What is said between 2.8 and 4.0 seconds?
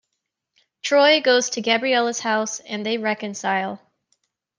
they reconcile.